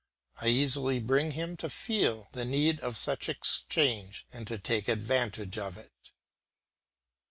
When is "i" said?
0.37-0.47